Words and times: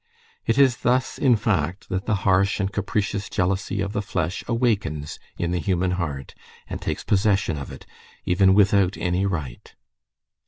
It 0.47 0.57
is 0.57 0.77
thus, 0.77 1.19
in 1.19 1.35
fact, 1.35 1.87
that 1.89 2.07
the 2.07 2.15
harsh 2.25 2.59
and 2.59 2.73
capricious 2.73 3.29
jealousy 3.29 3.81
of 3.81 3.93
the 3.93 4.01
flesh 4.01 4.43
awakens 4.47 5.19
in 5.37 5.51
the 5.51 5.59
human 5.59 5.91
heart, 5.91 6.33
and 6.67 6.81
takes 6.81 7.03
possession 7.03 7.55
of 7.55 7.71
it, 7.71 7.85
even 8.25 8.55
without 8.55 8.97
any 8.97 9.27
right. 9.27 9.75